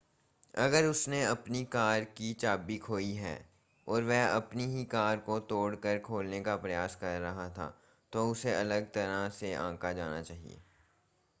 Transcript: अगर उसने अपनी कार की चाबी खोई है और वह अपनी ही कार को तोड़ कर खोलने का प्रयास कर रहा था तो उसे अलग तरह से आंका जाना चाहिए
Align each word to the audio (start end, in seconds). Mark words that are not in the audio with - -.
अगर 0.53 0.85
उसने 0.85 1.23
अपनी 1.23 1.63
कार 1.65 2.03
की 2.17 2.31
चाबी 2.33 2.77
खोई 2.77 3.11
है 3.13 3.35
और 3.87 4.03
वह 4.03 4.25
अपनी 4.27 4.65
ही 4.65 4.83
कार 4.85 5.17
को 5.17 5.39
तोड़ 5.49 5.75
कर 5.75 5.99
खोलने 5.99 6.39
का 6.41 6.55
प्रयास 6.55 6.95
कर 6.95 7.19
रहा 7.19 7.47
था 7.49 7.67
तो 8.13 8.25
उसे 8.31 8.53
अलग 8.53 8.91
तरह 8.91 9.29
से 9.29 9.53
आंका 9.53 9.93
जाना 9.93 10.21
चाहिए 10.21 10.61